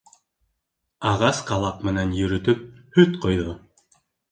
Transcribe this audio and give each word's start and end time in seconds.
Ағас 1.09 1.43
ҡалаҡ 1.51 1.85
менән 1.89 2.17
йөрөтөп 2.23 2.65
һөт 2.99 3.23
ҡойҙо. 3.27 3.57